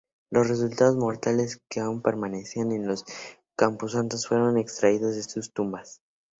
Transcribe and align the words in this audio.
Los 0.31 0.47
restos 0.49 0.95
mortales 0.95 1.61
que 1.69 1.79
aún 1.79 2.01
permanecían 2.01 2.71
en 2.71 2.85
el 2.85 2.95
camposanto 3.55 4.17
fueron 4.17 4.57
extraídos 4.57 5.13
de 5.13 5.21
sus 5.21 5.53
tumbas. 5.53 6.01